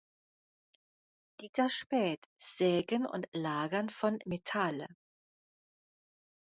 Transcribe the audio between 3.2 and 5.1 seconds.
Lagern von Metall".